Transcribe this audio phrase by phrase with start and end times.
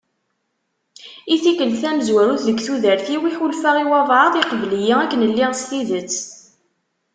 [1.33, 6.15] I tikkelt tamenzut deg tudert-iw i ḥulfaɣ i wabɛaḍ yeqbel-iyi akken lliɣ s tidet.